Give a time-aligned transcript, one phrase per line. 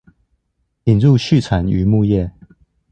[0.85, 2.31] 引入畜產漁牧業